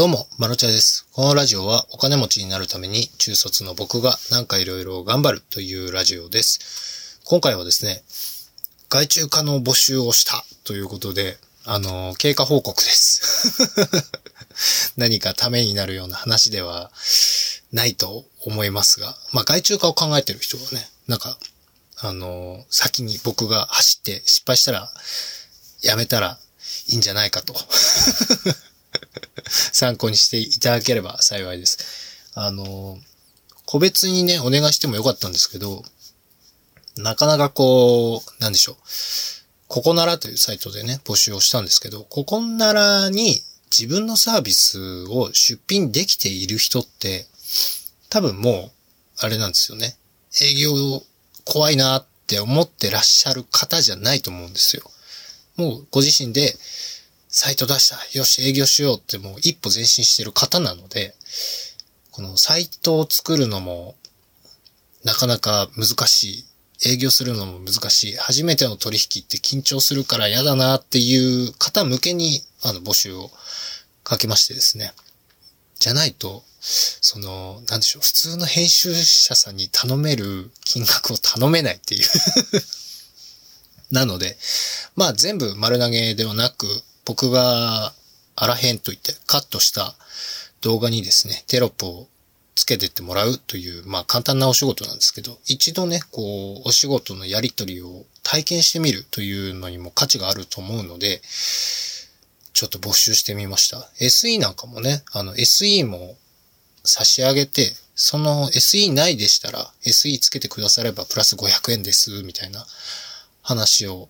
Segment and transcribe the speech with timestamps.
[0.00, 1.06] どうも、マロチャです。
[1.12, 7.20] このラジオはお金持ちになるために中卒の僕がなんかいろいろ頑張るというラジオです。
[7.26, 8.02] 今回はですね、
[8.88, 11.36] 外注化の募集をしたということで、
[11.66, 13.52] あの、経過報告です。
[14.96, 16.90] 何かためになるような話では
[17.70, 21.36] ないと思いますが、まあ外注化を考えてる人はね、なんか、
[21.98, 24.90] あの、先に僕が走って失敗したら
[25.82, 26.38] やめたら
[26.86, 27.54] いいんじゃないかと。
[29.72, 31.78] 参考にしていただければ幸いです。
[32.34, 32.98] あの、
[33.66, 35.84] 個別にね、お願いしてもよかったんですけど、
[36.96, 38.76] なかなかこう、なんでしょう。
[39.68, 47.26] ここならというサイトでね、募集をしたんですけど、ここならに自分のサービスを出品できている人って、
[48.08, 49.96] 多分もう、あれなんですよね。
[50.40, 51.04] 営業
[51.44, 54.82] 怖いなって思ってらっしゃる方じゃないと思うんですよ。
[55.56, 56.56] もうご自身で、
[57.30, 57.96] サイト出した。
[58.18, 61.14] よし、営業しようってもう一歩前進してる方なので、
[62.10, 63.94] このサイトを作るのも
[65.04, 66.44] なかなか難しい。
[66.82, 68.16] 営業するのも難しい。
[68.16, 73.30] 初めての取引って緊張するから嫌だなっていう方向けにあの募集を
[74.02, 74.92] かけましてですね。
[75.78, 82.08] じゃないと、その、なんでしょう、普通の編集者さんに頼める金額を頼めないっていう
[83.92, 84.38] なので、
[84.96, 87.92] まあ全部丸投げではなく、僕が
[88.36, 89.94] あらへんと言ってカットした
[90.60, 92.06] 動画にですね、テロップを
[92.54, 101.22] つけてってもらうという、まあ簡単なお仕事なんですけど、一度ね、こう、お仕事のやりとりを体験してみるというのにも価値があると思うので、
[102.52, 103.88] ちょっと募集してみました。
[104.00, 106.16] SE なんかもね、あの SE も
[106.84, 112.66] 差し上げて、その SE ないでしたら SE つけてくださればプラス500円です、みたいな
[113.42, 114.08] 話を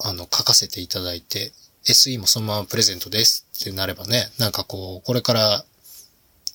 [0.00, 1.52] あの書かせていただいて、
[1.86, 5.64] SE もそのままプレゼントですってなればね、なんかこう、これから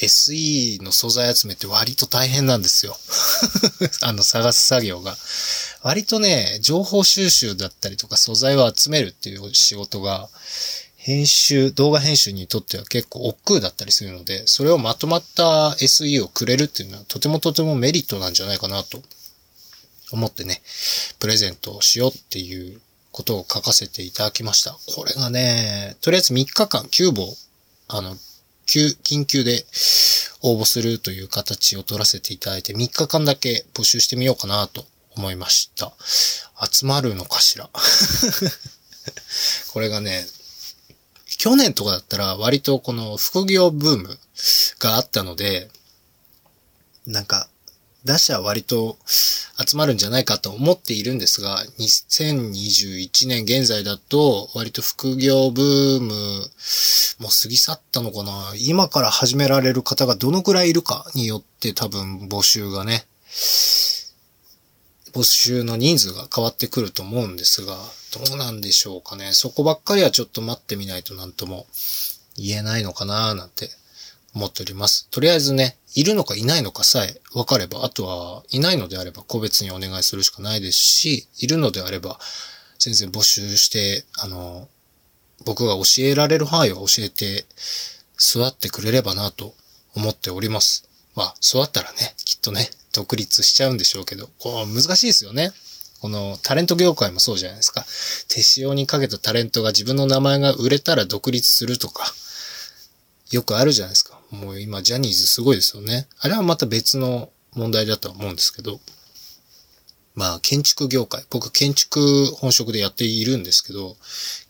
[0.00, 2.96] SE の素材集めって割と大変なんですよ。
[4.02, 5.16] あの、探す作業が。
[5.82, 10.28] 割とね、情報収集だったりとか素材を集めるっていう仕事が、
[10.96, 19.02] 編集、動画編集にとっては結構億劫だったりするので、それをまとまった SE をくれるっていうのはとてもとてもメリットなんじゃないかなと
[20.12, 20.62] 思ってね、
[21.18, 22.80] プレゼントをしようっていう
[23.12, 24.72] ことを書かせていただきました。
[24.94, 27.34] これがね、とりあえず3日間、キューブを、
[27.88, 28.16] あの、
[28.66, 29.64] 急、緊急で
[30.40, 34.84] 応募するという形を取らせていただいて、3日間だけ募集してみようかなと
[35.16, 35.92] 思いました。
[36.70, 37.68] 集まるのかしら？
[39.72, 40.26] これがね、
[41.38, 44.18] 去年とかだったら割とこの副業ブーム
[44.78, 45.70] があったので、
[47.06, 47.48] なんか、
[48.04, 48.96] 打者割と
[49.66, 56.12] 集まるんじゃないかと思っているんですが、2021年現在だと割と副業ブーム
[57.18, 63.04] もう過ぎ去ったのかな今から始められる方がどのくらいいるかによって多分募集がね、
[65.12, 67.76] 募集の人数が変わってくると思うんですが、
[68.26, 69.32] どうなんでしょうかね。
[69.32, 71.66] そこばっかりはちょっと待ってみないとなんとも
[72.36, 73.70] 言えないのかななんて
[74.34, 75.08] 思っております。
[75.10, 82.18] とりあえずね、いるのかいないのかさえ分かれば、あとはいないのであれば個別にお願いするしかないですし、いるのであれば
[82.78, 84.68] 全然募集して、あの、
[85.44, 87.44] 僕が教えられる範囲は教えて
[88.16, 89.54] 座ってくれればなと
[89.94, 90.88] 思っております。
[91.14, 95.52] まあ、座ったらね、きっとね、独立しちゃうんでしょうけど、こう難しいですよね。
[96.00, 97.84] このタレント業界もそうじゃないですか。
[98.28, 102.12] 手塩にかけたタレントが自分の名前が売れたら独立するとか、
[103.32, 104.20] よくあるじゃないですか。
[104.30, 106.06] もう今ジャニーズすごいですよね。
[106.20, 108.78] あれはまた別の問題だとは思うんですけど、
[110.14, 113.96] まあ建築業界、僕建築本職でやっているんですけど、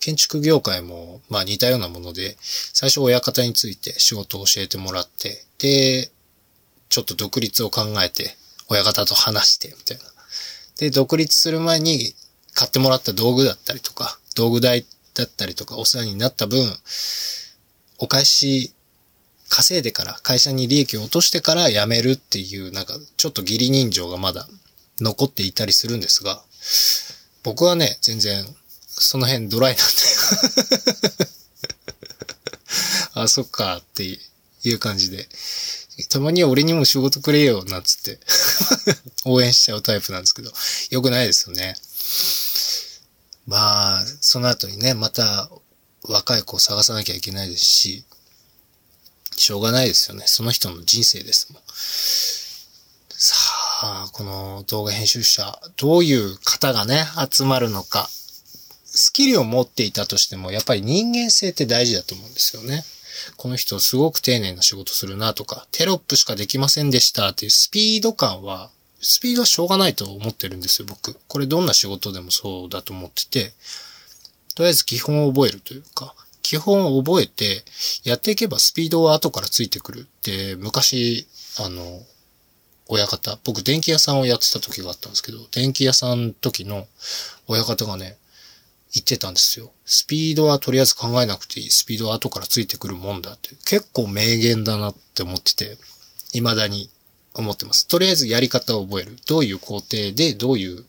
[0.00, 6.10] 建築業界もまあ似たようなもので、最初親方について仕事を教えてもらって、で、
[6.88, 8.36] ちょっと独立を考えて、
[8.68, 10.04] 親方と話して、みたいな。
[10.78, 12.14] で、独立する前に
[12.54, 14.84] 買ってもらった道具だったりとか、道具代
[15.14, 16.60] だったりとかお世話になった分、
[18.02, 18.74] お返し
[19.48, 24.48] 稼いでから、会社に利益を落としてから辞めるっていう、なんかちょっと義理人情がまだ
[25.00, 26.42] 残っていたりするんですが、
[27.44, 28.44] 僕はね、全然
[28.88, 31.28] その辺ドライなんで。
[33.22, 35.28] あ、そっかっていう感じで。
[36.08, 38.18] たまには俺にも仕事くれよ、なんつって
[39.26, 40.52] 応援しちゃうタイプなんですけど、
[40.90, 41.76] よくないですよね。
[43.46, 45.48] まあ、その後にね、また
[46.04, 48.04] 若い子を探さなきゃいけないですし、
[49.36, 50.24] しょうがないですよね。
[50.26, 51.62] その人の人生ですもん。
[53.08, 53.36] さ
[53.82, 58.10] あ、この動画編集者、どういう方がね、集まるのか。
[58.84, 62.84] スキルを持っていたとしても、やっぱり人間性って大事だと思うんですよね。
[63.36, 68.70] この人すごく丁寧な仕事するなとか、テロップしかできませんでしたっていうスピード感は、
[69.00, 71.16] スピードはしょうがないと思ってるんですよ、僕。
[71.28, 73.52] これどんな仕事でもそうだと思ってて、
[74.54, 77.64] とりあえず基本を覚えるというか、基本を覚えて、
[78.04, 81.26] やっていけばスピードは後からついてくるって、昔、
[81.58, 82.00] あの、
[82.88, 86.86] 親方、僕電気屋さんをやってた時があったんですけど、電気屋さん時の
[87.46, 88.18] 親方がね、
[88.92, 89.72] 言ってたんですよ。
[89.86, 91.70] スピードはとりあえず考えなくていい。
[91.70, 93.50] スピードは後からついてくるもんだって。
[93.64, 95.78] 結構名言だなって思ってて、
[96.32, 96.90] 未だに
[97.34, 97.86] 思ってます。
[97.88, 99.16] とりあえずやり方を覚える。
[99.26, 100.84] どういう工程でどういう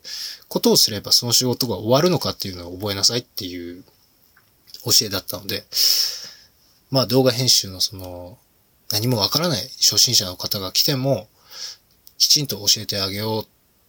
[0.47, 3.83] ことをすればその仕事が終わるのかっていうのを覚えなさいっていう
[4.85, 5.63] 教えだったので、
[6.91, 8.37] まあ動画編集のその
[8.91, 11.27] 何もわからない初心者の方が来ても
[12.17, 13.47] きちんと教えてあげようっ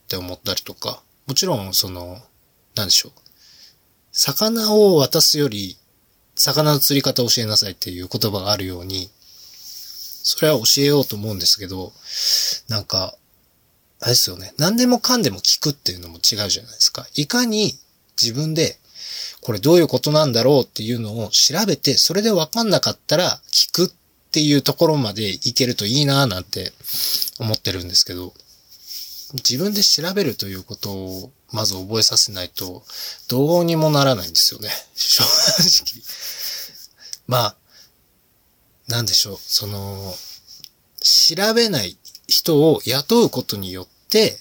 [0.08, 2.18] て思ったりとか、もちろんその、
[2.74, 3.12] なんでしょう。
[4.10, 5.76] 魚を渡すより、
[6.34, 9.10] 魚の釣り方を教えなさいっていう言葉があるように、
[10.36, 11.92] それは教えようと思うんですけど、
[12.68, 13.14] なんか、
[14.00, 14.52] あれですよね。
[14.58, 17.06] 何でもかんでも聞くっていうのも違うじゃないですか。
[17.14, 17.78] いかに
[18.20, 18.76] 自分で、
[19.42, 23.88] これどういうことなんだろうっていうのを調べて、それでわかんなかったら聞くっ
[24.32, 26.72] ていうところまでいけるといいなぁなんて
[27.38, 28.34] 思ってるんですけど、
[29.34, 32.82] 自分で調べるということをまず覚えさせないと、
[33.28, 34.68] どうにもならないんですよね。
[34.96, 36.02] 正直。
[37.28, 37.56] まあ、
[38.88, 39.38] なんでしょう。
[39.40, 40.14] その、
[41.00, 41.96] 調べない
[42.26, 44.38] 人を雇うことによって、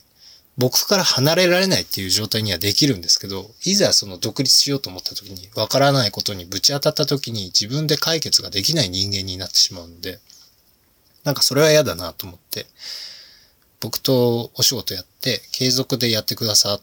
[0.58, 10.20] 僕から離れられないっていう状態にはできるんですけど、いざその独立しようと思った時に、わからないことにぶち当たった時に自分で解決ができない人間になってしまうんで、
[11.24, 12.68] なんかそれは嫌だなと思って、
[13.80, 16.82] 僕とお仕事やって継続でやってくださっ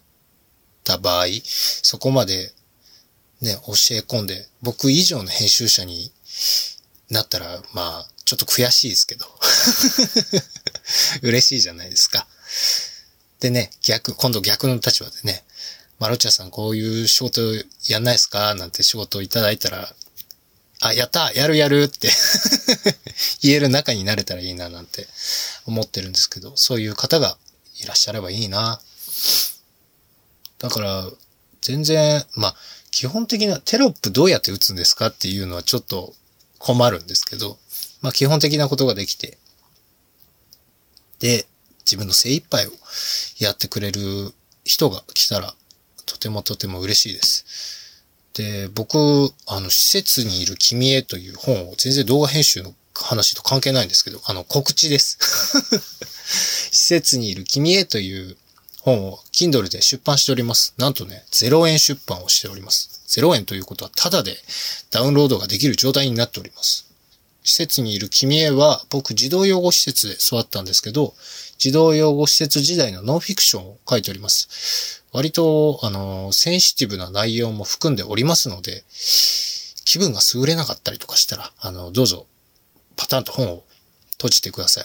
[0.82, 2.52] た場合、そこまで
[3.40, 6.10] ね、教え込んで、僕以上の編集者に
[7.10, 9.26] なったら、まあ、ちょっと悔しいですけど。
[11.22, 12.26] 嬉しいじゃないですか。
[13.40, 15.44] でね、逆、今度逆の立場でね、
[15.98, 17.42] マロチャさんこういう仕事
[17.88, 18.54] やんないですか？
[18.54, 19.94] なんて仕事をいただいたら、
[20.80, 22.10] あ、やったやるやるって
[23.42, 25.06] 言える仲になれたらいいななんて
[25.66, 27.36] 思ってるんですけど、そういう方が
[27.80, 28.80] いらっしゃればいいな。
[30.58, 31.10] だから、
[31.60, 32.56] 全然、まあ、
[32.90, 36.14] 基本的なテロップどうやって打つんですかっていうのはちょっと
[36.60, 37.58] 困るんですけど、
[38.02, 39.38] まあ基本的なことができて、
[41.18, 41.46] で、
[41.80, 42.70] 自分の精一杯を
[43.40, 44.00] やってくれる
[44.64, 45.54] 人が来たら、
[46.06, 47.44] とてもとても嬉しいです。
[48.34, 48.96] で、僕、
[49.46, 55.18] あの、施設にいる君へという本を全然動画編集の話と関係ないんですけど、あの、告知です。
[56.72, 58.36] 施設にいる君へという
[58.80, 60.74] 本を Kindle で出版しております。
[60.76, 62.99] なんとね、0円出版をしております。
[63.10, 64.36] 0円ということはタダで
[64.90, 66.90] ダウンロードができる状態になっております。
[67.42, 71.14] 施設にいる君へは、僕児童養護施設で育ったんですけど、
[71.58, 75.02] 児童養護施設時代のノンフィクションを書いております。
[75.12, 78.84] 割と、あの、センシティブな内容も含んでおりますので、
[79.84, 82.26] 気分が優れなかったりとかしたら、あの、どうぞ、
[82.96, 83.64] パターンと本を
[84.12, 84.84] 閉じてください。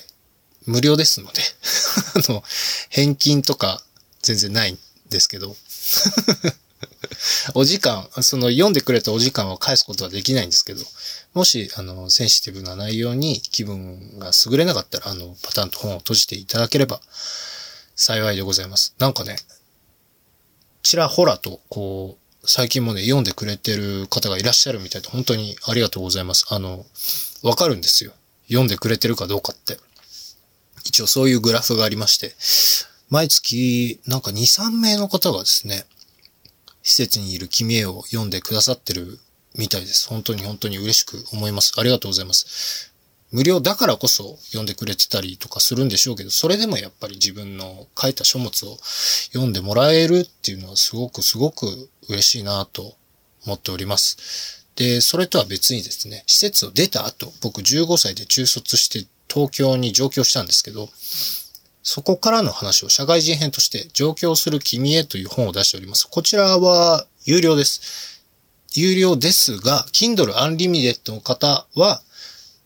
[0.66, 1.42] 無料ですので
[2.28, 2.44] あの、
[2.90, 3.84] 返金とか
[4.22, 4.80] 全然ないん
[5.10, 5.56] ですけど
[7.54, 10.84] お時間、その読んでくれたお時間を返すことはできないんですけど、
[11.34, 17.02] もし、あの、センシティブな内容に気分が優れなかったら、あの、パターンと本を閉じていただければ
[17.96, 18.94] 幸いでございます。
[19.00, 19.38] なんかね、
[20.84, 26.46] ちらほらと、こう、最近もね、読んでくれてる方がいらっしゃるみたいで、本当にありがとうございます。
[26.50, 26.86] あの、
[27.42, 28.14] わかるんですよ。
[28.48, 29.80] 読んでくれてるかどうかって。
[30.86, 32.36] 一応そういうグラフがありまして、
[33.10, 35.86] 毎月、なんか2、3名の方がですね、
[36.86, 39.20] 施設にいる君へを読んでくださってる
[39.58, 40.08] みたいです。
[40.08, 41.74] 本当に本当に嬉しく思います。
[41.78, 42.94] ありがとうございます。
[43.32, 48.78] 無料だからこそ読んでくれてたりとかするんでしょうけど、それでもやっぱり自分の書いた書物を
[49.34, 52.96] 読んでもらえるっていうのはすごくすごく嬉しいなと
[53.46, 54.64] 思っております。
[54.76, 60.90] で、それとは別にですね、施設を出た後、僕15歳で中卒して東京に上京したんですけど、
[61.88, 66.10] そこからの話を社会人編として上京する君へという本を出しております。
[66.10, 68.24] こちらは有料です。
[68.74, 72.02] 有料ですが、Kindle Unlimited の方は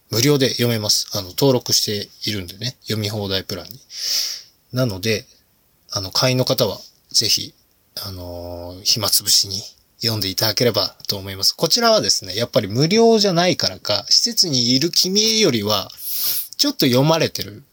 [0.09, 1.09] 無料で読めます。
[1.13, 3.79] あの、登録しているんでね、読み放題プランに。
[4.71, 5.25] なので、
[5.91, 6.79] あの、会員の方は
[7.11, 7.53] ぜひ、
[8.01, 9.61] あのー、暇つぶしに
[9.99, 11.51] 読んでいただければと思います。
[11.51, 15.91] こちらはですね、やっぱり無料じゃないからか、施設にいる君よりは、
[16.55, 17.63] ちょっと読まれてる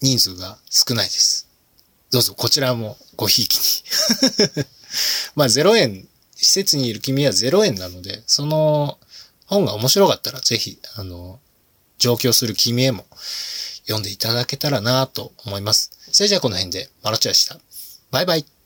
[0.00, 1.48] 人数が少ないです。
[2.10, 4.64] どうぞこちらもごひいきに
[5.36, 8.98] まあ0円、施設にいる君は0円なので、その、
[9.46, 11.38] 本が面白かったらぜひ、あの、
[11.98, 13.06] 上京する君へも
[13.82, 15.90] 読んでいただけたらなと思います。
[16.12, 17.58] それじゃあこの辺で、マロチャでした。
[18.10, 18.59] バイバイ。